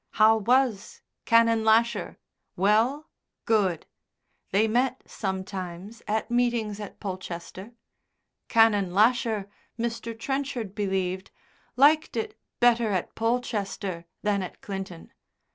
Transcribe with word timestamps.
How 0.13 0.37
was 0.37 1.01
Canon 1.25 1.63
Lasher? 1.63 2.17
Well? 2.55 3.11
Good. 3.45 3.85
They 4.49 4.67
met 4.67 5.03
sometimes 5.05 6.01
at 6.07 6.31
meetings 6.31 6.79
at 6.79 6.99
Polchester. 6.99 7.73
Canon 8.47 8.95
Lasher, 8.95 9.47
Mr. 9.77 10.17
Trenchard 10.19 10.73
believed, 10.73 11.29
liked 11.75 12.17
it 12.17 12.35
better 12.59 12.89
at 12.89 13.13
Polchester 13.13 14.05
than 14.23 14.41
at 14.41 14.59
Clinton. 14.61 15.13